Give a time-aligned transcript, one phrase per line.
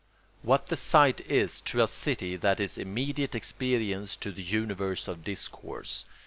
[0.41, 5.23] What the site is to a city that is immediate experience to the universe of
[5.23, 6.07] discourse.